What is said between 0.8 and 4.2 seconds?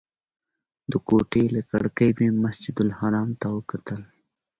د کوټې له کړکۍ مې مسجدالحرام ته وکتل.